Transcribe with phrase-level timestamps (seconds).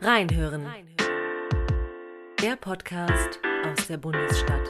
[0.00, 0.64] Reinhören.
[2.40, 4.68] Der Podcast aus der Bundesstadt.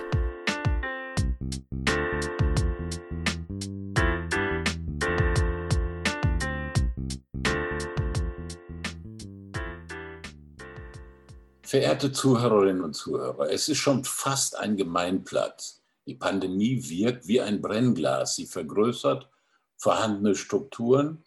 [11.63, 15.83] Verehrte Zuhörerinnen und Zuhörer, es ist schon fast ein Gemeinplatz.
[16.07, 18.37] Die Pandemie wirkt wie ein Brennglas.
[18.37, 19.29] Sie vergrößert
[19.77, 21.23] vorhandene Strukturen,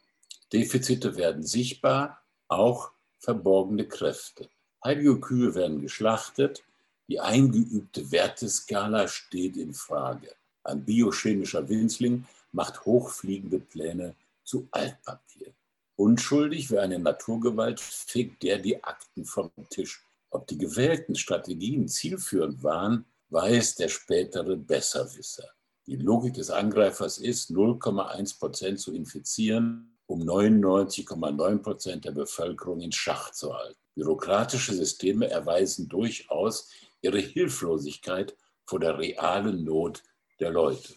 [0.51, 4.49] Defizite werden sichtbar, auch verborgene Kräfte.
[4.83, 6.63] Heilige Kühe werden geschlachtet,
[7.07, 10.33] die eingeübte Werteskala steht in Frage.
[10.63, 15.53] Ein biochemischer Winzling macht hochfliegende Pläne zu Altpapier.
[15.95, 20.03] Unschuldig wie eine Naturgewalt fegt der die Akten vom Tisch.
[20.31, 25.47] Ob die gewählten Strategien zielführend waren, weiß der spätere Besserwisser.
[25.85, 32.91] Die Logik des Angreifers ist, 0,1 Prozent zu infizieren, um 99,9 Prozent der Bevölkerung in
[32.91, 33.79] Schach zu halten.
[33.95, 36.69] Bürokratische Systeme erweisen durchaus
[37.01, 40.03] ihre Hilflosigkeit vor der realen Not
[40.41, 40.95] der Leute.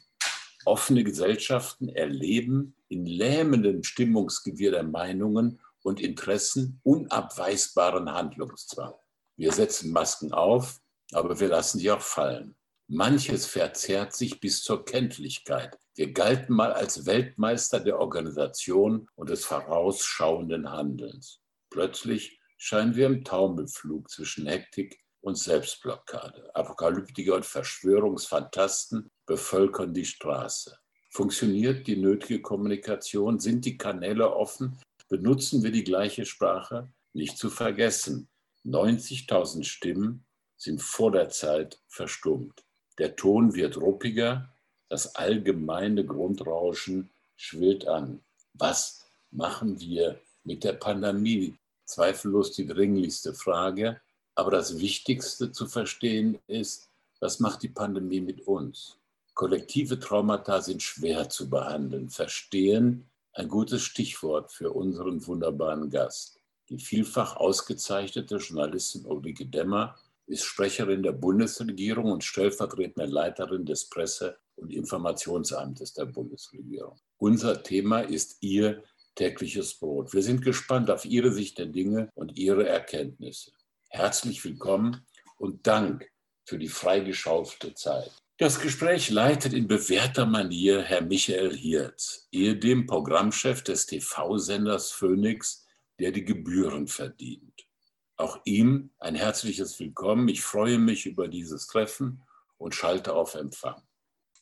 [0.64, 8.94] Offene Gesellschaften erleben in lähmendem Stimmungsgewirr der Meinungen und Interessen unabweisbaren Handlungszwang.
[9.36, 10.80] Wir setzen Masken auf,
[11.12, 12.56] aber wir lassen sie auch fallen.
[12.88, 15.78] Manches verzerrt sich bis zur Kenntlichkeit.
[15.94, 21.40] Wir galten mal als Weltmeister der Organisation und des vorausschauenden Handelns.
[21.70, 26.54] Plötzlich scheinen wir im Taumelflug zwischen Hektik und Selbstblockade.
[26.54, 30.76] Apokalyptiker und Verschwörungsfantasten bevölkern die Straße.
[31.10, 33.40] Funktioniert die nötige Kommunikation?
[33.40, 34.78] Sind die Kanäle offen?
[35.08, 36.92] Benutzen wir die gleiche Sprache?
[37.14, 38.28] Nicht zu vergessen,
[38.66, 40.26] 90.000 Stimmen
[40.58, 42.62] sind vor der Zeit verstummt.
[42.98, 44.48] Der Ton wird ruppiger,
[44.88, 48.20] das allgemeine Grundrauschen schwillt an.
[48.52, 51.56] Was machen wir mit der Pandemie?
[51.84, 54.00] Zweifellos die dringlichste Frage.
[54.36, 56.88] Aber das Wichtigste zu verstehen ist,
[57.20, 58.98] was macht die Pandemie mit uns?
[59.34, 62.08] Kollektive Traumata sind schwer zu behandeln.
[62.08, 66.40] Verstehen ein gutes Stichwort für unseren wunderbaren Gast.
[66.68, 69.96] Die vielfach ausgezeichnete Journalistin Ulrike Demmer
[70.26, 76.98] ist Sprecherin der Bundesregierung und stellvertretende Leiterin des Presse- und Informationsamtes der Bundesregierung.
[77.18, 78.82] Unser Thema ist Ihr
[79.14, 80.12] tägliches Brot.
[80.12, 83.52] Wir sind gespannt auf Ihre Sicht der Dinge und Ihre Erkenntnisse.
[83.88, 86.10] Herzlich willkommen und Dank
[86.46, 88.10] für die freigeschaufte Zeit.
[88.38, 95.64] Das Gespräch leitet in bewährter Manier Herr Michael Hirt, ehedem Programmchef des TV-Senders Phoenix
[96.00, 97.66] der die Gebühren verdient.
[98.16, 100.28] Auch ihm ein herzliches Willkommen.
[100.28, 102.22] Ich freue mich über dieses Treffen
[102.58, 103.82] und schalte auf Empfang.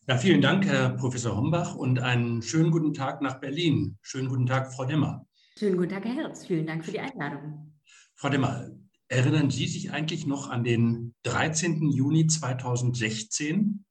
[0.07, 3.97] Ja, vielen Dank, Herr Professor Hombach, und einen schönen guten Tag nach Berlin.
[4.03, 5.27] Schönen guten Tag, Frau Demmer.
[5.57, 6.47] Schönen guten Tag, Herr Herz.
[6.47, 7.73] Vielen Dank für die Einladung.
[8.15, 8.71] Frau Demmer,
[9.09, 11.91] erinnern Sie sich eigentlich noch an den 13.
[11.93, 13.87] Juni 2016?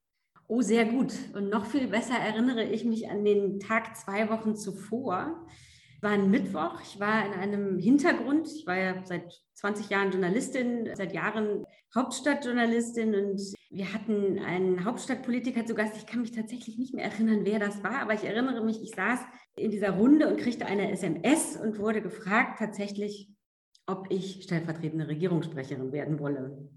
[0.46, 1.12] Oh, sehr gut.
[1.34, 5.44] Und noch viel besser erinnere ich mich an den Tag zwei Wochen zuvor
[6.02, 6.80] war ein Mittwoch.
[6.82, 8.48] Ich war in einem Hintergrund.
[8.48, 11.64] Ich war ja seit 20 Jahren Journalistin, seit Jahren
[11.94, 13.40] Hauptstadtjournalistin und
[13.70, 15.96] wir hatten einen Hauptstadtpolitiker zu Gast.
[15.96, 18.90] Ich kann mich tatsächlich nicht mehr erinnern, wer das war, aber ich erinnere mich, ich
[18.94, 19.20] saß
[19.56, 23.30] in dieser Runde und kriegte eine SMS und wurde gefragt tatsächlich,
[23.86, 26.70] ob ich stellvertretende Regierungssprecherin werden wolle.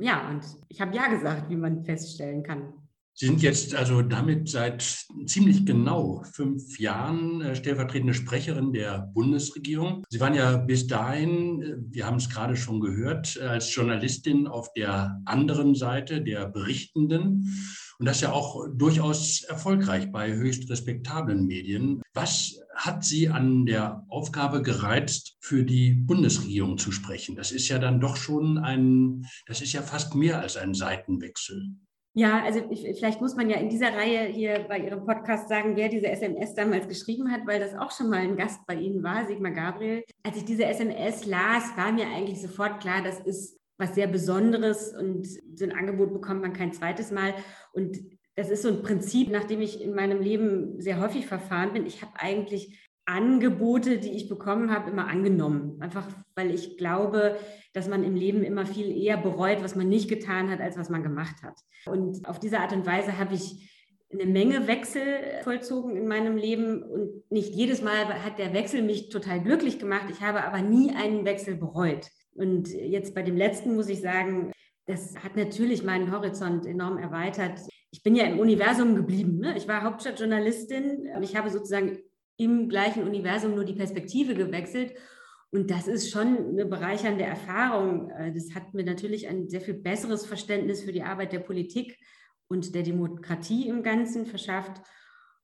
[0.00, 2.72] Ja, und ich habe ja gesagt, wie man feststellen kann.
[3.16, 10.04] Sie sind jetzt also damit seit ziemlich genau fünf Jahren äh, stellvertretende Sprecherin der Bundesregierung.
[10.08, 14.48] Sie waren ja bis dahin, äh, wir haben es gerade schon gehört, äh, als Journalistin
[14.48, 17.54] auf der anderen Seite der Berichtenden
[18.00, 22.02] und das ja auch durchaus erfolgreich bei höchst respektablen Medien.
[22.14, 27.36] Was hat Sie an der Aufgabe gereizt, für die Bundesregierung zu sprechen?
[27.36, 31.76] Das ist ja dann doch schon ein, das ist ja fast mehr als ein Seitenwechsel.
[32.16, 35.74] Ja, also ich, vielleicht muss man ja in dieser Reihe hier bei Ihrem Podcast sagen,
[35.74, 39.02] wer diese SMS damals geschrieben hat, weil das auch schon mal ein Gast bei Ihnen
[39.02, 40.04] war, Sigmar Gabriel.
[40.22, 44.94] Als ich diese SMS las, war mir eigentlich sofort klar, das ist was sehr Besonderes
[44.94, 47.34] und so ein Angebot bekommt man kein zweites Mal.
[47.72, 47.98] Und
[48.36, 51.84] das ist so ein Prinzip, nach dem ich in meinem Leben sehr häufig verfahren bin.
[51.84, 55.76] Ich habe eigentlich Angebote, die ich bekommen habe, immer angenommen.
[55.80, 57.36] Einfach weil ich glaube,
[57.72, 60.90] dass man im Leben immer viel eher bereut, was man nicht getan hat, als was
[60.90, 61.58] man gemacht hat.
[61.86, 63.70] Und auf diese Art und Weise habe ich
[64.12, 65.02] eine Menge Wechsel
[65.42, 70.06] vollzogen in meinem Leben und nicht jedes Mal hat der Wechsel mich total glücklich gemacht.
[70.10, 72.08] Ich habe aber nie einen Wechsel bereut.
[72.34, 74.52] Und jetzt bei dem letzten muss ich sagen,
[74.86, 77.60] das hat natürlich meinen Horizont enorm erweitert.
[77.90, 79.38] Ich bin ja im Universum geblieben.
[79.38, 79.56] Ne?
[79.56, 81.98] Ich war Hauptstadtjournalistin ich habe sozusagen
[82.36, 84.94] im gleichen Universum nur die Perspektive gewechselt
[85.50, 88.10] Und das ist schon eine bereichernde Erfahrung.
[88.10, 91.96] Äh, das hat mir natürlich ein sehr viel besseres Verständnis für die Arbeit der Politik
[92.48, 94.82] und der Demokratie im Ganzen verschafft.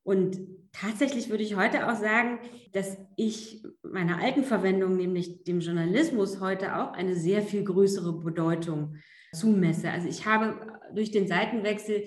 [0.02, 0.38] Und
[0.72, 2.40] tatsächlich würde ich heute auch sagen,
[2.72, 8.96] dass ich meiner alten Verwendung, nämlich dem Journalismus, heute auch eine sehr viel größere Bedeutung
[9.32, 9.90] zumesse.
[9.90, 12.02] Also ich habe durch den Seitenwechsel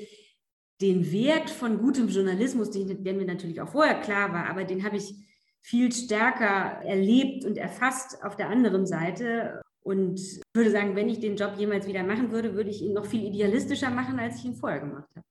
[0.82, 4.98] den Wert von gutem Journalismus, der mir natürlich auch vorher klar war, aber den habe
[4.98, 5.14] ich
[5.62, 9.62] viel stärker erlebt und erfasst auf der anderen Seite.
[9.82, 10.20] Und
[10.54, 13.26] würde sagen, wenn ich den Job jemals wieder machen würde, würde ich ihn noch viel
[13.26, 15.26] idealistischer machen, als ich ihn vorher gemacht habe.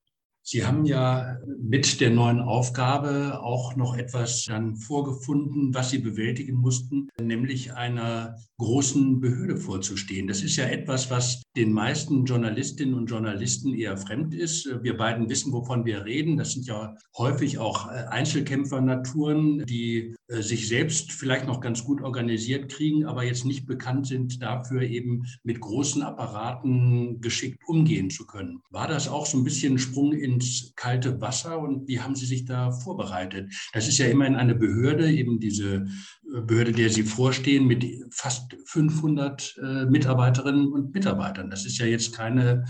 [0.53, 6.57] Sie haben ja mit der neuen Aufgabe auch noch etwas dann vorgefunden, was Sie bewältigen
[6.57, 10.27] mussten, nämlich einer großen Behörde vorzustehen.
[10.27, 14.69] Das ist ja etwas, was den meisten Journalistinnen und Journalisten eher fremd ist.
[14.83, 16.37] Wir beiden wissen, wovon wir reden.
[16.37, 23.05] Das sind ja häufig auch Einzelkämpfer-Naturen, die sich selbst vielleicht noch ganz gut organisiert kriegen,
[23.05, 28.63] aber jetzt nicht bekannt sind dafür, eben mit großen Apparaten geschickt umgehen zu können.
[28.71, 32.27] War das auch so ein bisschen ein Sprung ins kalte Wasser und wie haben Sie
[32.27, 33.53] sich da vorbereitet?
[33.73, 35.87] Das ist ja immerhin eine Behörde, eben diese
[36.35, 41.51] äh, Behörde, der Sie vorstehen, mit fast 500 äh, Mitarbeiterinnen und Mitarbeitern.
[41.51, 42.65] Das ist ja jetzt keine,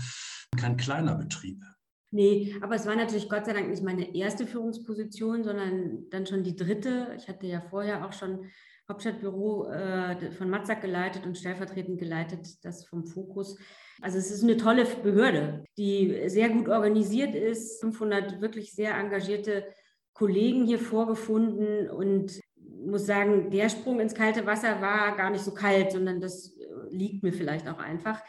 [0.57, 1.63] kein kleiner Betrieb.
[2.13, 6.43] Nee, aber es war natürlich Gott sei Dank nicht meine erste Führungsposition, sondern dann schon
[6.43, 7.07] die dritte.
[7.17, 8.45] Ich hatte ja vorher auch schon
[8.87, 13.57] Hauptstadtbüro äh, von Matzak geleitet und stellvertretend geleitet das vom Fokus.
[13.99, 19.65] Also es ist eine tolle Behörde, die sehr gut organisiert ist, 500 wirklich sehr engagierte
[20.13, 22.39] Kollegen hier vorgefunden und
[22.85, 26.55] muss sagen, der Sprung ins kalte Wasser war gar nicht so kalt, sondern das
[26.91, 28.21] liegt mir vielleicht auch einfach.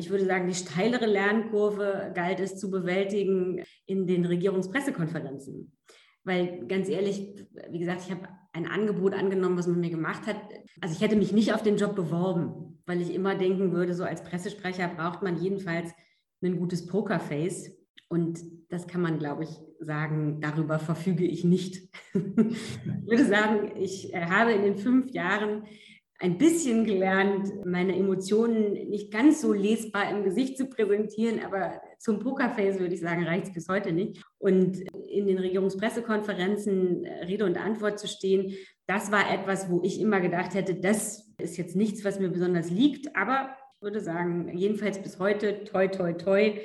[0.00, 5.76] Ich würde sagen, die steilere Lernkurve galt es zu bewältigen in den Regierungspressekonferenzen.
[6.24, 10.36] Weil ganz ehrlich, wie gesagt, ich habe ein Angebot angenommen, was man mir gemacht hat.
[10.80, 14.04] Also ich hätte mich nicht auf den Job beworben, weil ich immer denken würde, so
[14.04, 15.92] als Pressesprecher braucht man jedenfalls
[16.42, 17.70] ein gutes Pokerface.
[18.08, 19.50] Und das kann man, glaube ich,
[19.80, 21.88] sagen, darüber verfüge ich nicht.
[22.14, 25.64] ich würde sagen, ich äh, habe in den fünf Jahren
[26.20, 32.20] ein bisschen gelernt, meine Emotionen nicht ganz so lesbar im Gesicht zu präsentieren, aber zum
[32.20, 34.22] Pokerface würde ich sagen, reicht es bis heute nicht.
[34.38, 38.54] Und in den Regierungspressekonferenzen äh, Rede und Antwort zu stehen,
[38.86, 42.70] das war etwas, wo ich immer gedacht hätte, das ist jetzt nichts, was mir besonders
[42.70, 46.60] liegt, aber ich würde sagen, jedenfalls bis heute, toi, toi, toi,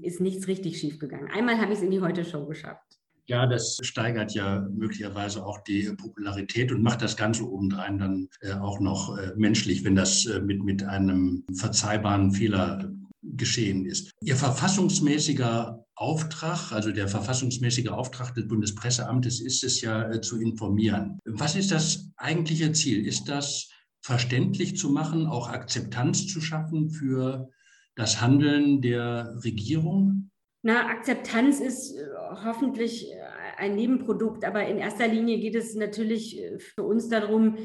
[0.00, 1.28] ist nichts richtig schief gegangen.
[1.32, 2.99] Einmal habe ich es in die Heute-Show geschafft.
[3.30, 8.54] Ja, das steigert ja möglicherweise auch die Popularität und macht das Ganze obendrein dann äh,
[8.54, 12.92] auch noch äh, menschlich, wenn das äh, mit, mit einem verzeihbaren Fehler
[13.22, 14.10] geschehen ist.
[14.24, 21.20] Ihr verfassungsmäßiger Auftrag, also der verfassungsmäßige Auftrag des Bundespresseamtes ist es ja zu informieren.
[21.24, 23.06] Was ist das eigentliche Ziel?
[23.06, 23.68] Ist das
[24.00, 27.48] verständlich zu machen, auch Akzeptanz zu schaffen für
[27.94, 30.29] das Handeln der Regierung?
[30.62, 32.06] Na, Akzeptanz ist äh,
[32.44, 33.16] hoffentlich äh,
[33.56, 37.56] ein Nebenprodukt, aber in erster Linie geht es natürlich äh, für uns darum,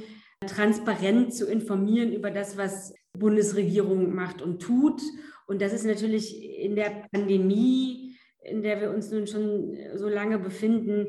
[0.48, 5.02] transparent zu informieren über das, was Bundesregierung macht und tut.
[5.48, 10.40] Und das ist natürlich in der Pandemie, in der wir uns nun schon so lange
[10.40, 11.08] befinden,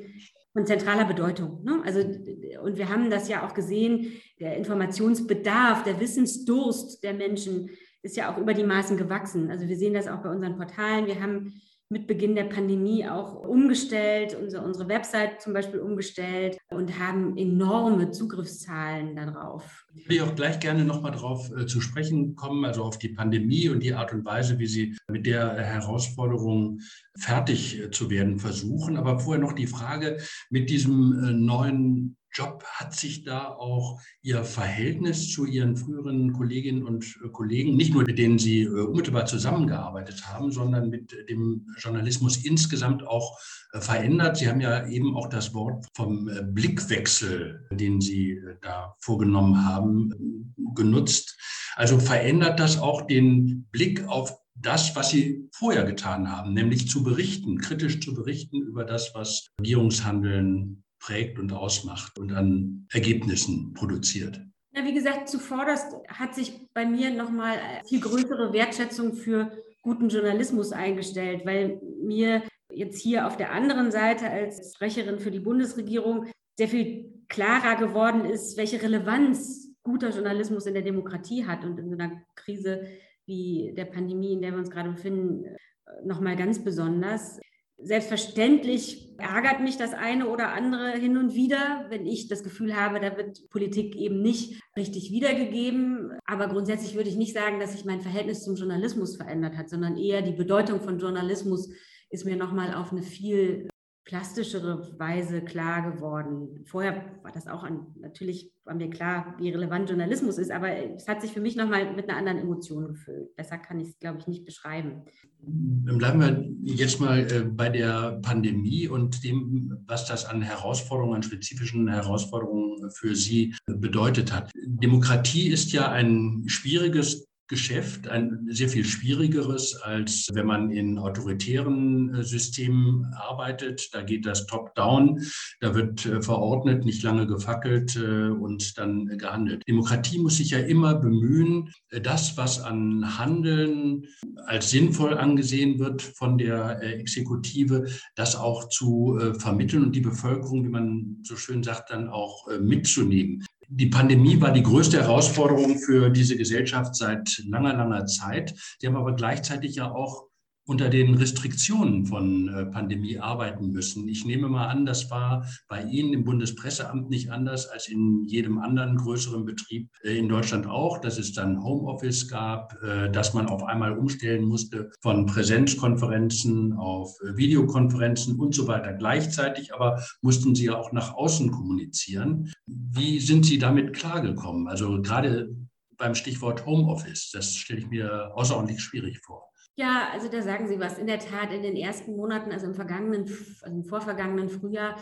[0.52, 1.62] von zentraler Bedeutung.
[1.64, 1.82] Ne?
[1.84, 7.70] Also, und wir haben das ja auch gesehen, der Informationsbedarf, der Wissensdurst der Menschen
[8.02, 9.50] ist ja auch über die Maßen gewachsen.
[9.50, 11.06] Also wir sehen das auch bei unseren Portalen.
[11.06, 16.98] Wir haben mit Beginn der Pandemie auch umgestellt, unsere, unsere Website zum Beispiel umgestellt und
[16.98, 19.86] haben enorme Zugriffszahlen darauf.
[19.94, 23.68] Ich will auch gleich gerne nochmal darauf äh, zu sprechen kommen, also auf die Pandemie
[23.68, 26.80] und die Art und Weise, wie Sie mit der Herausforderung
[27.16, 28.96] fertig äh, zu werden versuchen.
[28.96, 30.18] Aber vorher noch die Frage
[30.50, 32.62] mit diesem äh, neuen Job.
[32.64, 38.04] Hat sich da auch Ihr Verhältnis zu Ihren früheren Kolleginnen und äh, Kollegen, nicht nur
[38.04, 43.38] mit denen Sie äh, unmittelbar zusammengearbeitet haben, sondern mit dem Journalismus insgesamt auch
[43.72, 44.36] äh, verändert?
[44.36, 51.38] Sie haben ja eben auch das Wort vom Blickwechsel, den Sie da vorgenommen haben, genutzt.
[51.74, 57.02] Also verändert das auch den Blick auf das, was sie vorher getan haben, nämlich zu
[57.02, 64.40] berichten, kritisch zu berichten über das, was Regierungshandeln prägt und ausmacht und an Ergebnissen produziert.
[64.74, 69.50] Ja, wie gesagt, zuvorderst hat sich bei mir nochmal viel größere Wertschätzung für
[69.82, 75.40] guten Journalismus eingestellt, weil mir jetzt hier auf der anderen Seite als Sprecherin für die
[75.40, 76.26] Bundesregierung
[76.58, 81.88] sehr viel klarer geworden ist, welche Relevanz guter Journalismus in der Demokratie hat und in
[81.88, 82.86] so einer Krise
[83.24, 85.56] wie der Pandemie, in der wir uns gerade befinden,
[86.04, 87.38] nochmal ganz besonders.
[87.78, 93.00] Selbstverständlich ärgert mich das eine oder andere hin und wieder, wenn ich das Gefühl habe,
[93.00, 96.12] da wird Politik eben nicht richtig wiedergegeben.
[96.24, 99.98] Aber grundsätzlich würde ich nicht sagen, dass sich mein Verhältnis zum Journalismus verändert hat, sondern
[99.98, 101.70] eher die Bedeutung von Journalismus
[102.08, 103.68] ist mir nochmal auf eine viel
[104.06, 106.64] plastischere Weise klar geworden.
[106.64, 111.08] Vorher war das auch an, natürlich war mir klar, wie relevant Journalismus ist, aber es
[111.08, 113.34] hat sich für mich nochmal mit einer anderen Emotion gefüllt.
[113.34, 115.02] Besser kann ich es, glaube ich, nicht beschreiben.
[115.40, 121.22] Bleiben wir jetzt mal äh, bei der Pandemie und dem, was das an Herausforderungen, an
[121.24, 124.52] spezifischen Herausforderungen für Sie bedeutet hat.
[124.54, 132.14] Demokratie ist ja ein schwieriges Geschäft, ein sehr viel schwierigeres, als wenn man in autoritären
[132.14, 133.94] äh, Systemen arbeitet.
[133.94, 135.22] Da geht das top-down,
[135.60, 139.62] da wird äh, verordnet, nicht lange gefackelt äh, und dann gehandelt.
[139.68, 141.70] Demokratie muss sich ja immer bemühen,
[142.02, 144.06] das, was an Handeln
[144.46, 150.68] als sinnvoll angesehen wird von der Exekutive, das auch zu vermitteln und die Bevölkerung, wie
[150.68, 153.44] man so schön sagt, dann auch mitzunehmen.
[153.68, 158.54] Die Pandemie war die größte Herausforderung für diese Gesellschaft seit langer, langer Zeit.
[158.78, 160.26] Sie haben aber gleichzeitig ja auch
[160.66, 164.08] unter den Restriktionen von äh, Pandemie arbeiten müssen.
[164.08, 168.58] Ich nehme mal an, das war bei Ihnen im Bundespresseamt nicht anders als in jedem
[168.58, 173.46] anderen größeren Betrieb äh, in Deutschland auch, dass es dann Homeoffice gab, äh, dass man
[173.46, 178.92] auf einmal umstellen musste von Präsenzkonferenzen auf Videokonferenzen und so weiter.
[178.92, 182.52] Gleichzeitig aber mussten Sie ja auch nach außen kommunizieren.
[182.66, 184.66] Wie sind Sie damit klargekommen?
[184.68, 185.54] Also gerade
[185.96, 189.45] beim Stichwort Homeoffice, das stelle ich mir außerordentlich schwierig vor.
[189.76, 190.98] Ja, also da sagen Sie was.
[190.98, 193.24] In der Tat, in den ersten Monaten, also im vergangenen,
[193.62, 194.96] also im vorvergangenen Frühjahr,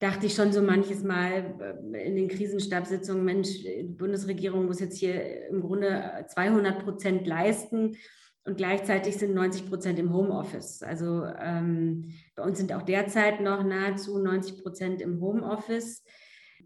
[0.00, 4.98] dachte ich schon so manches Mal äh, in den Krisenstabssitzungen, Mensch, die Bundesregierung muss jetzt
[4.98, 7.96] hier im Grunde 200 Prozent leisten
[8.44, 10.82] und gleichzeitig sind 90 Prozent im Homeoffice.
[10.82, 16.02] Also ähm, bei uns sind auch derzeit noch nahezu 90 Prozent im Homeoffice.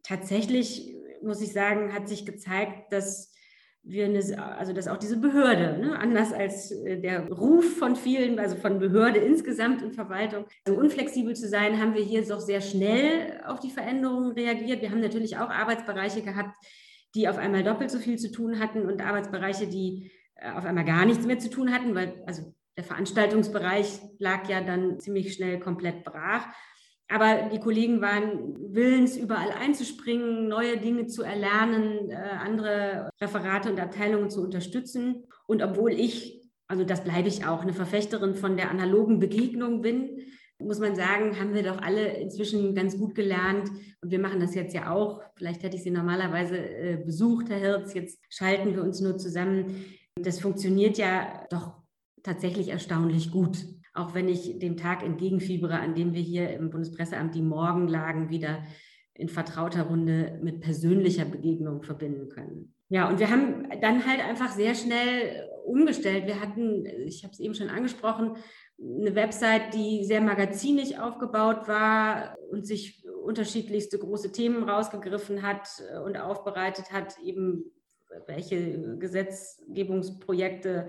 [0.02, 3.27] Tatsächlich muss ich sagen, hat sich gezeigt, dass
[3.88, 8.38] wir eine, also dass auch diese Behörde, ne, anders als äh, der Ruf von vielen,
[8.38, 12.60] also von Behörde insgesamt und Verwaltung, so unflexibel zu sein, haben wir hier doch sehr
[12.60, 14.82] schnell auf die Veränderungen reagiert.
[14.82, 16.54] Wir haben natürlich auch Arbeitsbereiche gehabt,
[17.14, 20.84] die auf einmal doppelt so viel zu tun hatten und Arbeitsbereiche, die äh, auf einmal
[20.84, 25.58] gar nichts mehr zu tun hatten, weil also der Veranstaltungsbereich lag ja dann ziemlich schnell
[25.58, 26.46] komplett brach.
[27.08, 33.80] Aber die Kollegen waren willens, überall einzuspringen, neue Dinge zu erlernen, äh, andere Referate und
[33.80, 35.24] Abteilungen zu unterstützen.
[35.46, 40.20] Und obwohl ich, also das bleibe ich auch, eine Verfechterin von der analogen Begegnung bin,
[40.60, 43.70] muss man sagen, haben wir doch alle inzwischen ganz gut gelernt.
[44.02, 45.22] Und wir machen das jetzt ja auch.
[45.36, 47.94] Vielleicht hätte ich Sie normalerweise äh, besucht, Herr Hirz.
[47.94, 49.84] Jetzt schalten wir uns nur zusammen.
[50.16, 51.74] Das funktioniert ja doch
[52.22, 53.64] tatsächlich erstaunlich gut
[53.98, 58.62] auch wenn ich dem Tag entgegenfiebere, an dem wir hier im Bundespresseamt die Morgenlagen wieder
[59.14, 62.74] in vertrauter Runde mit persönlicher Begegnung verbinden können.
[62.88, 66.26] Ja, und wir haben dann halt einfach sehr schnell umgestellt.
[66.26, 68.36] Wir hatten, ich habe es eben schon angesprochen,
[68.80, 75.68] eine Website, die sehr magazinig aufgebaut war und sich unterschiedlichste große Themen rausgegriffen hat
[76.04, 77.64] und aufbereitet hat, eben
[78.26, 80.88] welche Gesetzgebungsprojekte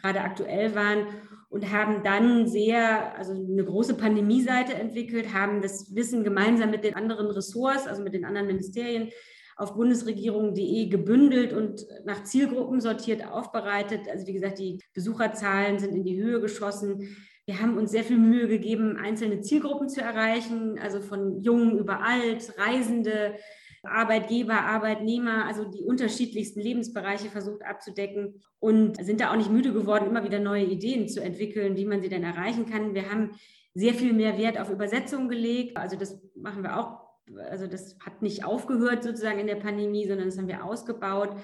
[0.00, 1.06] gerade aktuell waren
[1.50, 6.94] und haben dann sehr, also eine große Pandemie-Seite entwickelt, haben das Wissen gemeinsam mit den
[6.94, 9.10] anderen Ressorts, also mit den anderen Ministerien
[9.56, 14.02] auf bundesregierung.de gebündelt und nach Zielgruppen sortiert aufbereitet.
[14.10, 17.16] Also wie gesagt, die Besucherzahlen sind in die Höhe geschossen.
[17.44, 22.04] Wir haben uns sehr viel Mühe gegeben, einzelne Zielgruppen zu erreichen, also von Jungen über
[22.04, 23.34] Alt, Reisende,
[23.82, 30.06] Arbeitgeber, Arbeitnehmer, also die unterschiedlichsten Lebensbereiche versucht abzudecken und sind da auch nicht müde geworden,
[30.06, 32.94] immer wieder neue Ideen zu entwickeln, wie man sie denn erreichen kann.
[32.94, 33.32] Wir haben
[33.74, 35.76] sehr viel mehr Wert auf Übersetzung gelegt.
[35.76, 37.08] Also das machen wir auch.
[37.50, 41.36] Also das hat nicht aufgehört sozusagen in der Pandemie, sondern das haben wir ausgebaut.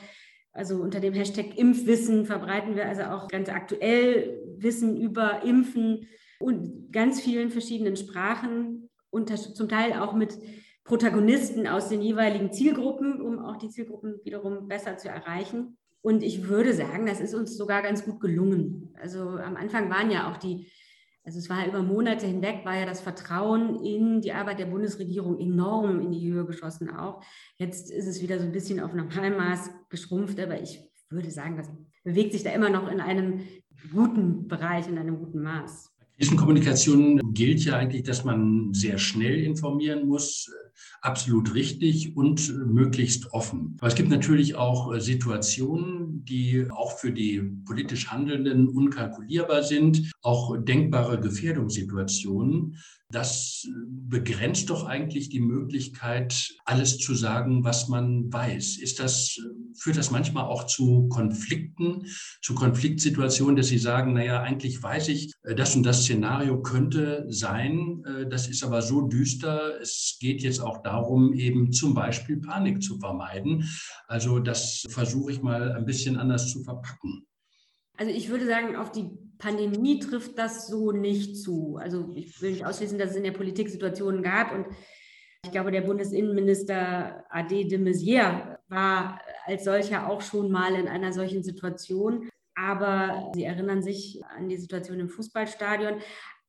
[0.52, 6.92] Also unter dem Hashtag Impfwissen verbreiten wir also auch ganz aktuell Wissen über Impfen und
[6.92, 10.38] ganz vielen verschiedenen Sprachen und zum Teil auch mit
[10.84, 15.78] Protagonisten aus den jeweiligen Zielgruppen, um auch die Zielgruppen wiederum besser zu erreichen.
[16.02, 18.94] Und ich würde sagen, das ist uns sogar ganz gut gelungen.
[19.00, 20.70] Also am Anfang waren ja auch die,
[21.24, 25.40] also es war über Monate hinweg, war ja das Vertrauen in die Arbeit der Bundesregierung
[25.40, 27.24] enorm in die Höhe geschossen auch.
[27.56, 31.70] Jetzt ist es wieder so ein bisschen auf Normalmaß geschrumpft, aber ich würde sagen, das
[32.02, 33.40] bewegt sich da immer noch in einem
[33.90, 35.90] guten Bereich, in einem guten Maß.
[36.18, 40.50] Krisenkommunikation gilt ja eigentlich, dass man sehr schnell informieren muss,
[41.00, 43.76] absolut richtig und möglichst offen.
[43.78, 50.56] Aber es gibt natürlich auch Situationen, die auch für die politisch Handelnden unkalkulierbar sind, auch
[50.56, 52.78] denkbare Gefährdungssituationen.
[53.10, 58.78] Das begrenzt doch eigentlich die Möglichkeit, alles zu sagen, was man weiß.
[58.78, 59.38] Ist das,
[59.76, 62.06] führt das manchmal auch zu Konflikten,
[62.42, 68.02] zu Konfliktsituationen, dass Sie sagen, naja, eigentlich weiß ich, das und das Szenario könnte sein,
[68.30, 72.98] das ist aber so düster, es geht jetzt auch darum, eben zum Beispiel Panik zu
[72.98, 73.68] vermeiden.
[74.06, 77.26] Also das versuche ich mal ein bisschen anders zu verpacken.
[77.96, 81.76] Also ich würde sagen, auf die Pandemie trifft das so nicht zu.
[81.80, 84.66] Also ich will nicht ausschließen, dass es in der Politik Situationen gab und
[85.44, 91.12] ich glaube, der Bundesinnenminister Ade de Maizière war als solcher auch schon mal in einer
[91.12, 92.30] solchen Situation.
[92.56, 95.96] Aber Sie erinnern sich an die Situation im Fußballstadion.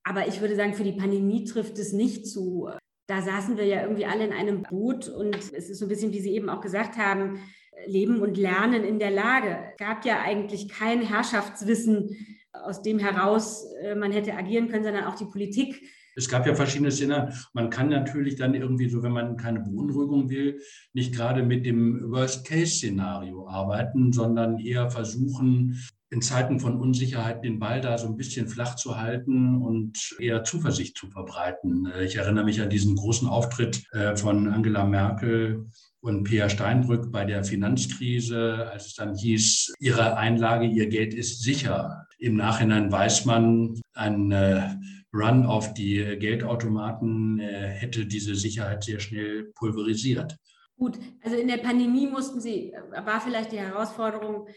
[0.07, 2.69] Aber ich würde sagen, für die Pandemie trifft es nicht zu.
[3.07, 6.13] Da saßen wir ja irgendwie alle in einem Boot und es ist so ein bisschen,
[6.13, 7.39] wie Sie eben auch gesagt haben,
[7.87, 9.57] Leben und Lernen in der Lage.
[9.71, 12.15] Es gab ja eigentlich kein Herrschaftswissen,
[12.53, 15.81] aus dem heraus äh, man hätte agieren können, sondern auch die Politik.
[16.15, 17.33] Es gab ja verschiedene Szenarien.
[17.53, 20.61] Man kann natürlich dann irgendwie so, wenn man keine Beunruhigung will,
[20.93, 25.77] nicht gerade mit dem Worst-Case-Szenario arbeiten, sondern eher versuchen,
[26.15, 30.45] in Zeiten von Unsicherheit den Ball da so ein bisschen flach zu halten und eher
[30.45, 31.91] Zuversicht zu verbreiten.
[32.05, 35.65] Ich erinnere mich an diesen großen Auftritt äh, von Angela Merkel
[35.99, 41.43] und Pia Steinbrück bei der Finanzkrise, als es dann hieß, ihre Einlage, ihr Geld ist
[41.43, 42.07] sicher.
[42.17, 44.69] Im Nachhinein weiß man, ein äh,
[45.13, 50.37] Run auf die Geldautomaten äh, hätte diese Sicherheit sehr schnell pulverisiert.
[50.77, 54.47] Gut, also in der Pandemie mussten Sie, war vielleicht die Herausforderung,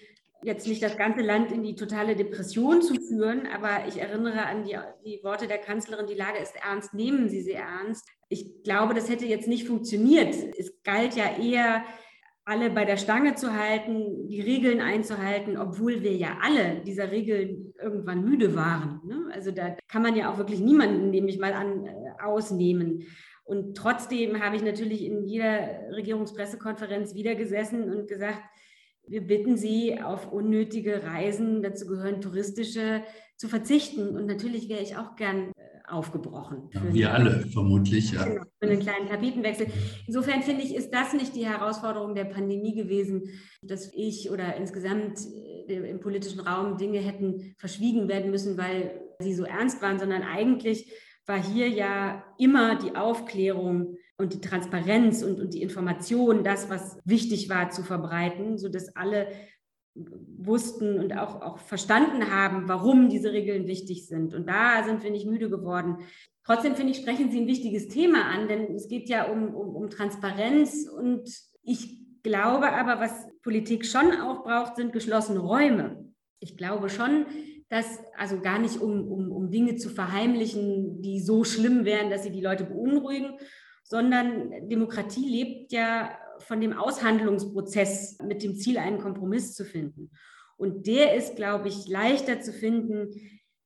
[0.42, 4.64] jetzt nicht das ganze Land in die totale Depression zu führen, aber ich erinnere an
[4.64, 8.08] die, die, Worte der Kanzlerin, die Lage ist ernst, nehmen Sie sie ernst.
[8.28, 10.34] Ich glaube, das hätte jetzt nicht funktioniert.
[10.56, 11.82] Es galt ja eher,
[12.48, 17.74] alle bei der Stange zu halten, die Regeln einzuhalten, obwohl wir ja alle dieser Regeln
[17.78, 19.02] irgendwann müde waren.
[19.04, 19.28] Ne?
[19.34, 23.02] Also da kann man ja auch wirklich niemanden, nehme ich mal an, äh, ausnehmen.
[23.44, 28.40] Und trotzdem habe ich natürlich in jeder Regierungspressekonferenz wieder gesessen und gesagt,
[29.08, 33.02] wir bitten Sie, auf unnötige Reisen, dazu gehören touristische,
[33.36, 34.16] zu verzichten.
[34.16, 36.70] Und natürlich wäre ich auch gern äh, aufgebrochen.
[36.72, 38.24] Ja, wir alle vermutlich, ja.
[38.24, 39.68] Genau, für einen kleinen Tapetenwechsel.
[40.06, 43.30] Insofern finde ich, ist das nicht die Herausforderung der Pandemie gewesen,
[43.62, 45.20] dass ich oder insgesamt
[45.68, 50.22] äh, im politischen Raum Dinge hätten verschwiegen werden müssen, weil sie so ernst waren, sondern
[50.22, 50.92] eigentlich
[51.26, 56.98] war hier ja immer die Aufklärung und die Transparenz und, und die Information, das, was
[57.04, 59.28] wichtig war, zu verbreiten, sodass alle
[59.94, 64.34] wussten und auch, auch verstanden haben, warum diese Regeln wichtig sind.
[64.34, 65.98] Und da sind wir nicht müde geworden.
[66.44, 69.74] Trotzdem finde ich, sprechen Sie ein wichtiges Thema an, denn es geht ja um, um,
[69.74, 70.88] um Transparenz.
[70.88, 71.28] Und
[71.62, 76.12] ich glaube aber, was Politik schon auch braucht, sind geschlossene Räume.
[76.40, 77.26] Ich glaube schon,
[77.68, 82.22] dass also gar nicht um, um, um Dinge zu verheimlichen, die so schlimm wären, dass
[82.22, 83.36] sie die Leute beunruhigen,
[83.88, 90.10] sondern Demokratie lebt ja von dem Aushandlungsprozess mit dem Ziel, einen Kompromiss zu finden.
[90.56, 93.08] Und der ist, glaube ich, leichter zu finden,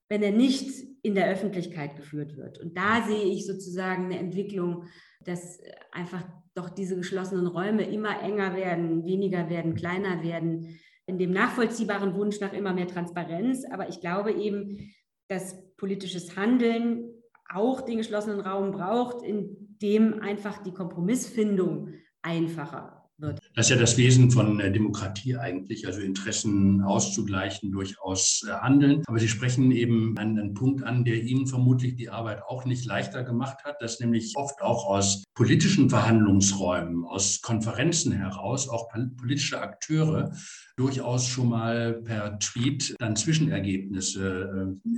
[0.09, 0.71] wenn er nicht
[1.03, 2.59] in der Öffentlichkeit geführt wird.
[2.59, 4.85] Und da sehe ich sozusagen eine Entwicklung,
[5.25, 6.23] dass einfach
[6.55, 12.41] doch diese geschlossenen Räume immer enger werden, weniger werden, kleiner werden, in dem nachvollziehbaren Wunsch
[12.41, 13.65] nach immer mehr Transparenz.
[13.71, 14.93] Aber ich glaube eben,
[15.29, 17.11] dass politisches Handeln
[17.53, 23.39] auch den geschlossenen Raum braucht, in dem einfach die Kompromissfindung einfacher wird.
[23.55, 29.03] Das ist ja das Wesen von äh, Demokratie eigentlich, also Interessen auszugleichen, durchaus äh, handeln.
[29.07, 33.23] Aber Sie sprechen eben einen, Punkt an, der Ihnen vermutlich die Arbeit auch nicht leichter
[33.25, 40.33] gemacht hat, dass nämlich oft auch aus politischen Verhandlungsräumen, aus Konferenzen heraus, auch politische Akteure
[40.77, 44.89] durchaus schon mal per Tweet dann Zwischenergebnisse äh,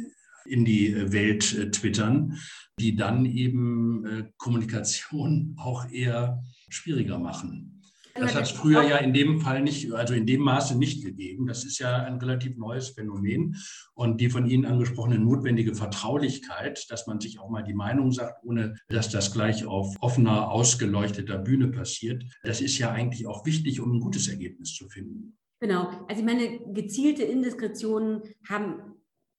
[0.46, 2.38] in die Welt twittern,
[2.78, 7.74] die dann eben Kommunikation auch eher schwieriger machen.
[8.16, 11.46] Das hat es früher ja in dem Fall nicht, also in dem Maße nicht gegeben.
[11.46, 13.56] Das ist ja ein relativ neues Phänomen.
[13.94, 18.44] Und die von Ihnen angesprochene notwendige Vertraulichkeit, dass man sich auch mal die Meinung sagt,
[18.44, 23.80] ohne dass das gleich auf offener, ausgeleuchteter Bühne passiert, das ist ja eigentlich auch wichtig,
[23.80, 25.36] um ein gutes Ergebnis zu finden.
[25.58, 25.88] Genau.
[26.08, 28.94] Also ich meine, gezielte Indiskretionen haben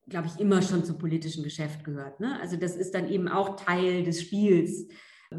[0.08, 2.20] glaube ich, immer schon zum politischen Geschäft gehört.
[2.20, 2.40] Ne?
[2.40, 4.88] Also das ist dann eben auch Teil des Spiels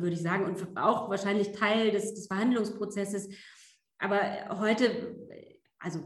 [0.02, 3.29] würde ich sagen, und auch wahrscheinlich Teil des, des Verhandlungsprozesses.
[3.98, 4.20] Aber
[4.59, 5.16] heute
[5.79, 6.00] also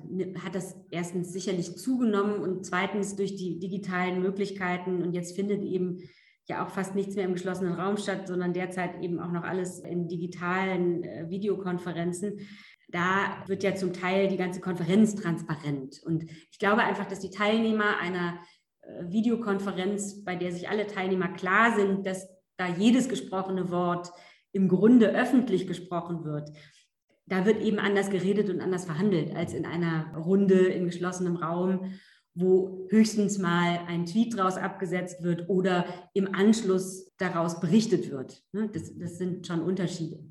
[0.44, 5.02] hat das erstens sicherlich zugenommen und zweitens durch die digitalen Möglichkeiten.
[5.02, 6.02] Und jetzt findet eben
[6.48, 9.78] ja auch fast nichts mehr im geschlossenen Raum statt, sondern derzeit eben auch noch alles
[9.80, 12.40] in digitalen äh, Videokonferenzen.
[12.90, 16.00] Da wird ja zum Teil die ganze Konferenz transparent.
[16.04, 18.38] Und ich glaube einfach, dass die Teilnehmer einer
[18.82, 24.10] äh, Videokonferenz, bei der sich alle Teilnehmer klar sind, dass da jedes gesprochene Wort
[24.52, 26.50] im Grunde öffentlich gesprochen wird,
[27.26, 31.92] da wird eben anders geredet und anders verhandelt als in einer Runde in geschlossenem Raum,
[32.34, 38.42] wo höchstens mal ein Tweet daraus abgesetzt wird oder im Anschluss daraus berichtet wird.
[38.52, 40.29] Ne, das, das sind schon Unterschiede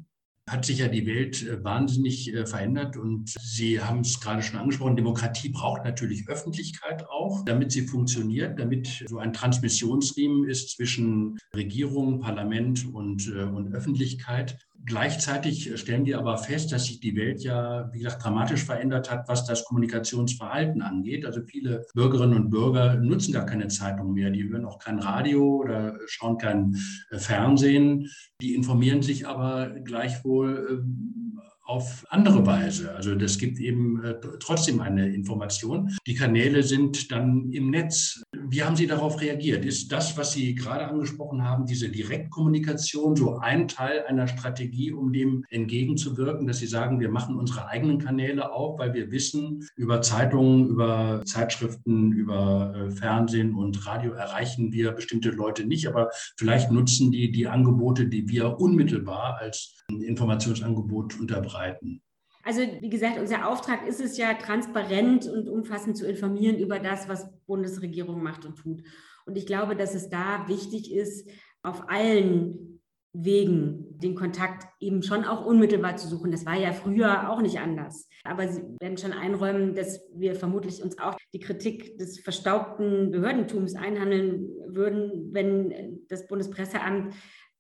[0.50, 4.60] hat sich ja die Welt äh, wahnsinnig äh, verändert und Sie haben es gerade schon
[4.60, 11.38] angesprochen, Demokratie braucht natürlich Öffentlichkeit auch, damit sie funktioniert, damit so ein Transmissionsriemen ist zwischen
[11.56, 14.58] Regierung, Parlament und, äh, und Öffentlichkeit.
[14.86, 19.28] Gleichzeitig stellen wir aber fest, dass sich die Welt ja, wie gesagt, dramatisch verändert hat,
[19.28, 21.26] was das Kommunikationsverhalten angeht.
[21.26, 24.30] Also viele Bürgerinnen und Bürger nutzen gar keine Zeitung mehr.
[24.30, 26.76] Die hören auch kein Radio oder schauen kein
[27.12, 28.10] Fernsehen.
[28.42, 31.40] Die informieren sich aber gleichwohl ähm,
[31.70, 32.96] auf andere Weise.
[32.96, 35.96] Also das gibt eben äh, trotzdem eine Information.
[36.08, 38.24] Die Kanäle sind dann im Netz.
[38.52, 39.64] Wie haben Sie darauf reagiert?
[39.64, 45.14] Ist das, was Sie gerade angesprochen haben, diese Direktkommunikation so ein Teil einer Strategie, um
[45.14, 50.02] dem entgegenzuwirken, dass Sie sagen, wir machen unsere eigenen Kanäle auf, weil wir wissen, über
[50.02, 56.72] Zeitungen, über Zeitschriften, über äh, Fernsehen und Radio erreichen wir bestimmte Leute nicht, aber vielleicht
[56.72, 62.02] nutzen die die Angebote, die wir unmittelbar als Informationsangebot unterbreiten.
[62.44, 67.10] Also wie gesagt, unser Auftrag ist es ja, transparent und umfassend zu informieren über das,
[67.10, 68.84] was Bundesregierung macht und tut.
[69.26, 71.30] Und ich glaube, dass es da wichtig ist,
[71.62, 72.80] auf allen
[73.12, 76.32] Wegen den Kontakt eben schon auch unmittelbar zu suchen.
[76.32, 78.08] Das war ja früher auch nicht anders.
[78.24, 83.76] Aber Sie werden schon einräumen, dass wir vermutlich uns auch die Kritik des verstaubten Behördentums
[83.76, 87.16] einhandeln würden, wenn das Bundespresseamt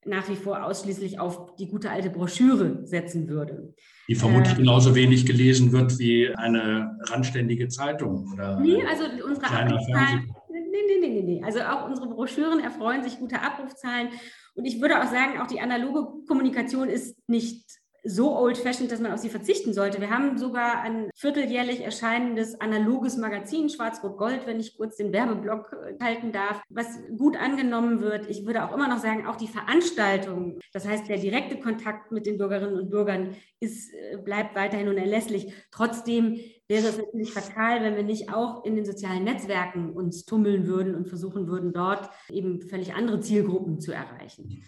[0.05, 3.73] nach wie vor ausschließlich auf die gute alte Broschüre setzen würde.
[4.07, 9.47] Die vermutlich äh, genauso wenig gelesen wird wie eine randständige Zeitung oder nee, also unsere
[9.47, 10.59] Abrufzahlen, nee,
[10.99, 14.09] nee, nee, nee, Also auch unsere Broschüren erfreuen sich guter Abrufzahlen.
[14.55, 19.11] Und ich würde auch sagen, auch die analoge Kommunikation ist nicht so old-fashioned, dass man
[19.11, 20.01] auf sie verzichten sollte.
[20.01, 26.03] Wir haben sogar ein vierteljährlich erscheinendes analoges Magazin, Schwarz-Rot-Gold, wenn ich kurz den Werbeblock äh,
[26.03, 28.29] halten darf, was gut angenommen wird.
[28.29, 32.25] Ich würde auch immer noch sagen, auch die Veranstaltung, das heißt der direkte Kontakt mit
[32.25, 35.53] den Bürgerinnen und Bürgern, ist, äh, bleibt weiterhin unerlässlich.
[35.71, 40.67] Trotzdem wäre es natürlich fatal, wenn wir nicht auch in den sozialen Netzwerken uns tummeln
[40.67, 44.63] würden und versuchen würden, dort eben völlig andere Zielgruppen zu erreichen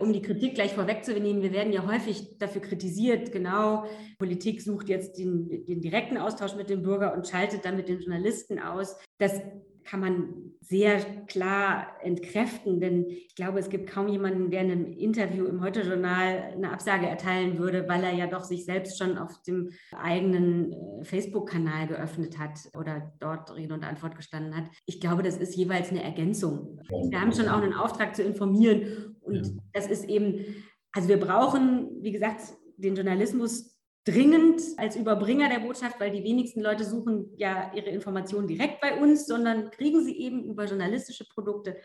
[0.00, 3.84] um die Kritik gleich vorwegzunehmen, wir werden ja häufig dafür kritisiert, genau,
[4.18, 8.00] Politik sucht jetzt den, den direkten Austausch mit dem Bürger und schaltet dann mit den
[8.00, 8.96] Journalisten aus.
[9.18, 9.40] Das
[9.88, 14.92] kann man sehr klar entkräften, denn ich glaube, es gibt kaum jemanden, der in einem
[14.92, 19.42] Interview im Heute-Journal eine Absage erteilen würde, weil er ja doch sich selbst schon auf
[19.44, 24.64] dem eigenen äh, Facebook-Kanal geöffnet hat oder dort Rede und Antwort gestanden hat.
[24.84, 26.78] Ich glaube, das ist jeweils eine Ergänzung.
[27.08, 30.44] Wir haben schon auch einen Auftrag zu informieren und das ist eben,
[30.92, 32.42] also wir brauchen, wie gesagt,
[32.76, 33.77] den Journalismus
[34.08, 38.98] dringend als Überbringer der Botschaft, weil die wenigsten Leute suchen ja ihre Informationen direkt bei
[38.98, 41.76] uns, sondern kriegen sie eben über journalistische Produkte.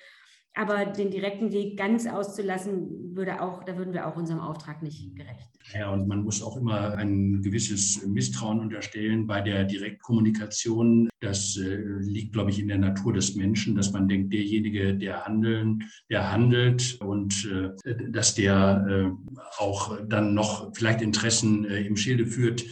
[0.55, 5.15] Aber den direkten Weg ganz auszulassen, würde auch, da würden wir auch unserem Auftrag nicht
[5.15, 5.49] gerecht.
[5.73, 11.09] Ja, und man muss auch immer ein gewisses Misstrauen unterstellen bei der Direktkommunikation.
[11.21, 15.25] Das äh, liegt, glaube ich, in der Natur des Menschen, dass man denkt, derjenige, der
[15.25, 17.49] handeln, der handelt und
[17.85, 22.63] äh, dass der äh, auch dann noch vielleicht Interessen äh, im Schilde führt,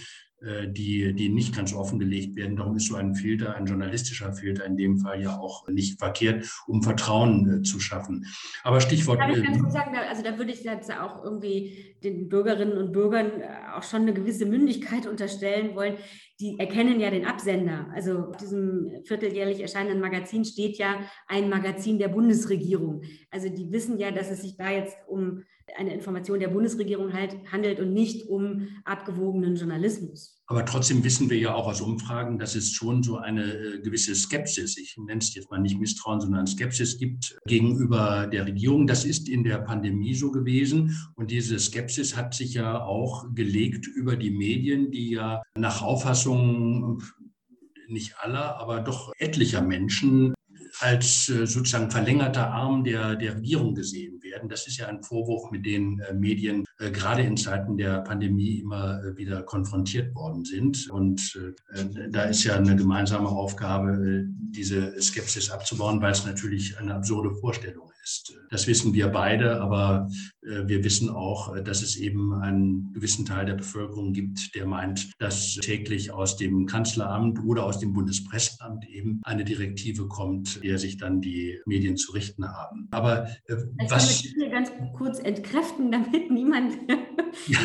[0.68, 2.56] die, die nicht ganz offengelegt werden.
[2.56, 6.50] Darum ist so ein Filter, ein journalistischer Filter in dem Fall ja auch nicht verkehrt,
[6.68, 8.26] um Vertrauen äh, zu schaffen.
[8.64, 9.20] Aber Stichwort.
[9.20, 12.92] Darf ich ganz kurz sagen, also da würde ich jetzt auch irgendwie den Bürgerinnen und
[12.92, 15.98] Bürgern äh, auch schon eine gewisse Mündigkeit unterstellen wollen.
[16.42, 17.88] Die erkennen ja den Absender.
[17.94, 23.04] Also auf diesem vierteljährlich erscheinenden Magazin steht ja ein Magazin der Bundesregierung.
[23.30, 25.44] Also die wissen ja, dass es sich da jetzt um
[25.78, 30.41] eine Information der Bundesregierung halt handelt und nicht um abgewogenen Journalismus.
[30.52, 34.14] Aber trotzdem wissen wir ja auch aus Umfragen, dass es schon so eine äh, gewisse
[34.14, 38.86] Skepsis, ich nenne es jetzt mal nicht Misstrauen, sondern Skepsis gibt gegenüber der Regierung.
[38.86, 40.94] Das ist in der Pandemie so gewesen.
[41.16, 47.02] Und diese Skepsis hat sich ja auch gelegt über die Medien, die ja nach Auffassung
[47.88, 50.34] nicht aller, aber doch etlicher Menschen
[50.82, 54.50] als äh, sozusagen verlängerter Arm der, der Regierung gesehen werden.
[54.50, 58.60] Das ist ja ein Vorwurf, mit den äh, Medien äh, gerade in Zeiten der Pandemie
[58.60, 60.90] immer wieder konfrontiert worden sind.
[60.90, 61.40] Und
[62.10, 67.91] da ist ja eine gemeinsame Aufgabe, diese Skepsis abzubauen, weil es natürlich eine absurde Vorstellung
[68.04, 68.34] ist.
[68.50, 70.08] Das wissen wir beide, aber
[70.42, 74.66] äh, wir wissen auch, äh, dass es eben einen gewissen Teil der Bevölkerung gibt, der
[74.66, 80.78] meint, dass täglich aus dem Kanzleramt oder aus dem Bundespresseamt eben eine Direktive kommt, der
[80.78, 82.88] sich dann die Medien zu richten haben.
[82.92, 83.56] Aber äh,
[83.90, 84.22] was...
[84.24, 86.78] Ich hier ganz kurz entkräften, damit niemand
[87.48, 87.60] ja.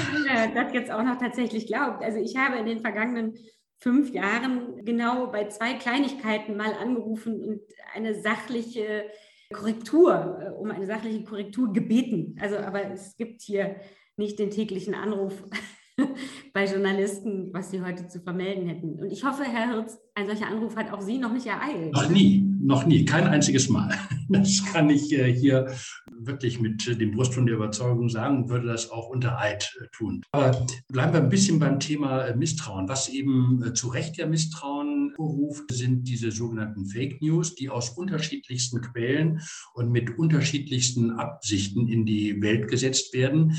[0.54, 2.02] das jetzt auch noch tatsächlich glaubt.
[2.02, 3.34] Also ich habe in den vergangenen
[3.78, 7.60] fünf Jahren genau bei zwei Kleinigkeiten mal angerufen und
[7.94, 9.04] eine sachliche
[9.52, 12.36] Korrektur, äh, um eine sachliche Korrektur gebeten.
[12.40, 13.76] Also, aber es gibt hier
[14.16, 15.42] nicht den täglichen Anruf
[16.52, 19.00] bei Journalisten, was sie heute zu vermelden hätten.
[19.00, 21.92] Und ich hoffe, Herr Hirz, ein solcher Anruf hat auch Sie noch nicht ereilt.
[21.92, 23.94] Noch nie, noch nie, kein einziges Mal.
[24.28, 25.72] Das kann ich äh, hier
[26.10, 30.20] wirklich mit dem Brustton der Überzeugung sagen, würde das auch unter Eid äh, tun.
[30.32, 32.88] Aber bleiben wir ein bisschen beim Thema Misstrauen.
[32.88, 38.80] Was eben zu Recht ja Misstrauen beruft, sind diese sogenannten Fake News, die aus unterschiedlichsten
[38.80, 39.42] Quellen
[39.74, 43.56] und mit unterschiedlichsten Absichten in die Welt gesetzt werden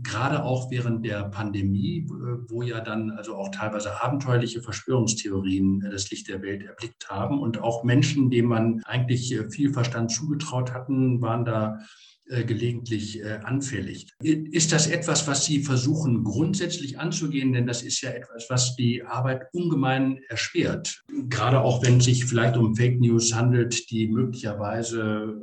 [0.00, 5.90] gerade auch während der Pandemie, äh, wo ja dann also auch teilweise abenteuerliche Verschwörungstheorien äh,
[5.90, 10.10] das Licht der Welt erblickt haben und auch Menschen, denen man eigentlich äh, viel Verstand
[10.10, 11.78] zugetraut hatten, waren da
[12.46, 14.06] gelegentlich anfällig.
[14.22, 17.52] Ist das etwas, was Sie versuchen grundsätzlich anzugehen?
[17.52, 21.02] Denn das ist ja etwas, was die Arbeit ungemein erschwert.
[21.28, 25.42] Gerade auch wenn es sich vielleicht um Fake News handelt, die möglicherweise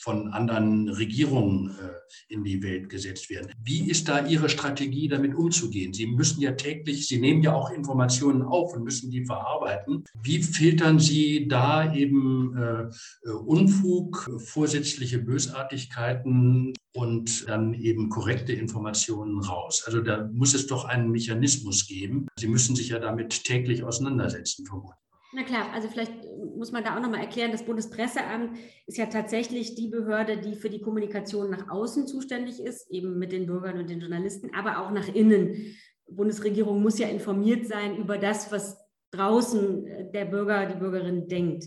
[0.00, 3.52] von anderen Regierungen äh, in die Welt gesetzt werden.
[3.62, 5.92] Wie ist da Ihre Strategie, damit umzugehen?
[5.92, 10.04] Sie müssen ja täglich, Sie nehmen ja auch Informationen auf und müssen die verarbeiten.
[10.22, 19.38] Wie filtern Sie da eben äh, äh Unfug, vorsätzliche Bösartigkeiten und dann eben korrekte Informationen
[19.38, 19.84] raus?
[19.86, 22.26] Also da muss es doch einen Mechanismus geben.
[22.38, 24.96] Sie müssen sich ja damit täglich auseinandersetzen, vermutlich.
[25.32, 26.12] Na klar, also vielleicht
[26.60, 30.68] muss man da auch nochmal erklären, das Bundespresseamt ist ja tatsächlich die Behörde, die für
[30.68, 34.90] die Kommunikation nach außen zuständig ist, eben mit den Bürgern und den Journalisten, aber auch
[34.90, 35.74] nach innen.
[36.06, 38.76] Bundesregierung muss ja informiert sein über das, was
[39.10, 41.64] draußen äh, der Bürger, die Bürgerin denkt.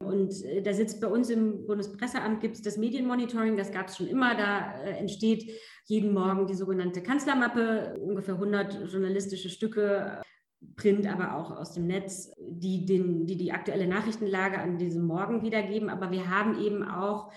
[0.00, 3.96] Und äh, da sitzt bei uns im Bundespresseamt, gibt es das Medienmonitoring, das gab es
[3.96, 4.34] schon immer.
[4.34, 5.48] Da äh, entsteht
[5.84, 10.22] jeden Morgen die sogenannte Kanzlermappe, ungefähr 100 journalistische Stücke
[10.76, 15.42] Print, aber auch aus dem Netz, die, den, die die aktuelle Nachrichtenlage an diesem Morgen
[15.42, 15.88] wiedergeben.
[15.88, 17.30] Aber wir haben eben auch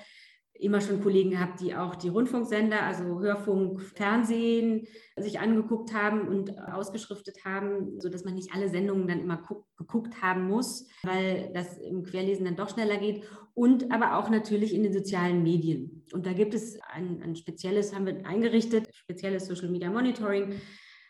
[0.60, 6.58] immer schon Kollegen gehabt, die auch die Rundfunksender, also Hörfunk, Fernsehen sich angeguckt haben und
[6.60, 9.42] ausgeschriftet haben, sodass man nicht alle Sendungen dann immer
[9.78, 13.24] geguckt haben muss, weil das im Querlesen dann doch schneller geht.
[13.54, 16.06] Und aber auch natürlich in den sozialen Medien.
[16.14, 20.54] Und da gibt es ein, ein spezielles, haben wir eingerichtet, spezielles Social Media Monitoring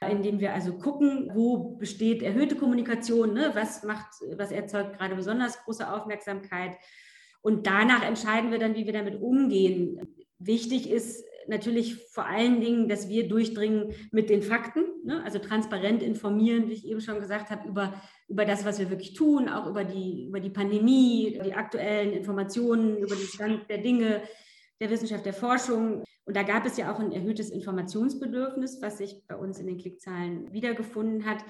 [0.06, 3.52] indem wir also gucken, wo besteht erhöhte Kommunikation, ne?
[3.54, 6.78] was macht, was erzeugt gerade besonders große Aufmerksamkeit.
[7.42, 10.16] Und danach entscheiden wir dann, wie wir damit umgehen.
[10.40, 15.24] Wichtig ist natürlich vor allen Dingen, dass wir durchdringen mit den Fakten, ne?
[15.24, 17.94] also transparent informieren, wie ich eben schon gesagt habe, über,
[18.28, 22.98] über das, was wir wirklich tun, auch über die, über die Pandemie, die aktuellen Informationen,
[22.98, 24.22] über den Stand der Dinge,
[24.80, 26.04] der Wissenschaft, der Forschung.
[26.26, 29.78] Und da gab es ja auch ein erhöhtes Informationsbedürfnis, was sich bei uns in den
[29.78, 31.44] Klickzahlen wiedergefunden hat.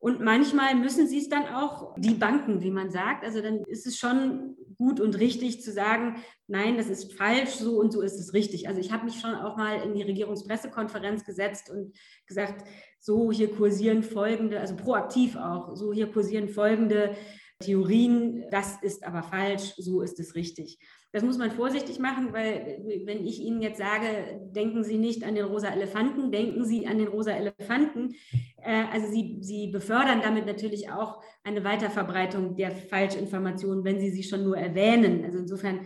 [0.00, 3.24] Und manchmal müssen sie es dann auch die Banken, wie man sagt.
[3.24, 7.80] Also dann ist es schon gut und richtig zu sagen, nein, das ist falsch, so
[7.80, 8.68] und so ist es richtig.
[8.68, 12.64] Also ich habe mich schon auch mal in die Regierungspressekonferenz gesetzt und gesagt,
[13.00, 17.16] so hier kursieren folgende, also proaktiv auch, so hier kursieren folgende
[17.60, 20.78] Theorien, das ist aber falsch, so ist es richtig.
[21.10, 25.34] Das muss man vorsichtig machen, weil wenn ich Ihnen jetzt sage, denken Sie nicht an
[25.34, 28.14] den rosa Elefanten, denken Sie an den rosa Elefanten.
[28.62, 34.22] Äh, also Sie, Sie befördern damit natürlich auch eine Weiterverbreitung der Falschinformationen, wenn Sie sie
[34.22, 35.24] schon nur erwähnen.
[35.24, 35.80] Also insofern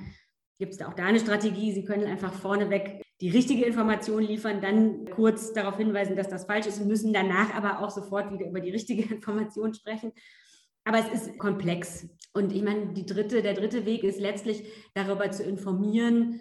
[0.58, 1.72] gibt es da auch da eine Strategie.
[1.72, 6.66] Sie können einfach vorneweg die richtige Information liefern, dann kurz darauf hinweisen, dass das falsch
[6.66, 10.12] ist und müssen danach aber auch sofort wieder über die richtige Information sprechen.
[10.84, 12.08] Aber es ist komplex.
[12.32, 14.64] Und ich meine, dritte, der dritte Weg ist letztlich
[14.94, 16.40] darüber zu informieren,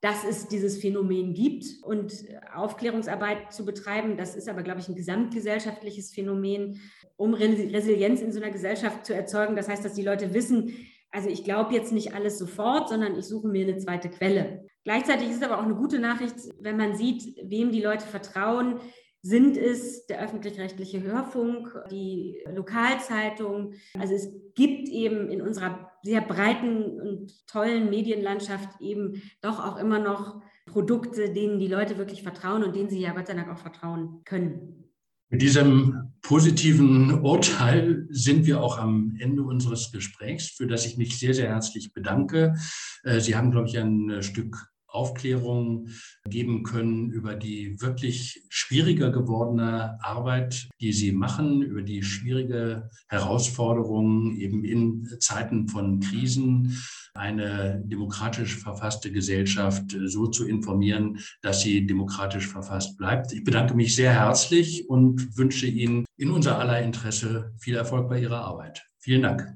[0.00, 2.12] dass es dieses Phänomen gibt und
[2.54, 4.16] Aufklärungsarbeit zu betreiben.
[4.16, 6.80] Das ist aber, glaube ich, ein gesamtgesellschaftliches Phänomen,
[7.16, 9.56] um Resilienz in so einer Gesellschaft zu erzeugen.
[9.56, 10.72] Das heißt, dass die Leute wissen,
[11.10, 14.66] also ich glaube jetzt nicht alles sofort, sondern ich suche mir eine zweite Quelle.
[14.84, 18.80] Gleichzeitig ist es aber auch eine gute Nachricht, wenn man sieht, wem die Leute vertrauen,
[19.22, 23.74] sind es der öffentlich-rechtliche Hörfunk, die Lokalzeitung.
[23.98, 29.98] Also es gibt eben in unserer sehr breiten und tollen Medienlandschaft eben doch auch immer
[29.98, 33.58] noch Produkte, denen die Leute wirklich vertrauen und denen sie ja Gott sei Dank auch
[33.58, 34.84] vertrauen können.
[35.30, 41.18] Mit diesem positiven Urteil sind wir auch am Ende unseres Gesprächs, für das ich mich
[41.18, 42.54] sehr, sehr herzlich bedanke.
[43.02, 44.56] Äh, sie haben, glaube ich, ein Stück
[44.88, 45.88] Aufklärung
[46.28, 54.36] geben können über die wirklich schwieriger gewordene Arbeit, die Sie machen, über die schwierige Herausforderungen
[54.36, 56.76] eben in Zeiten von Krisen,
[57.14, 63.32] eine demokratisch verfasste Gesellschaft so zu informieren, dass sie demokratisch verfasst bleibt.
[63.32, 68.20] Ich bedanke mich sehr herzlich und wünsche Ihnen in unser aller Interesse viel Erfolg bei
[68.20, 68.86] Ihrer Arbeit.
[68.98, 69.54] Vielen Dank.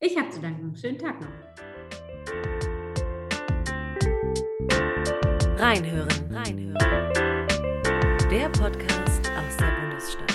[0.00, 0.74] Ich habe zu danken.
[0.76, 2.71] Schönen Tag noch.
[5.62, 7.46] Reinhören, reinhören.
[8.28, 10.31] Der Podcast aus der Bundesstadt.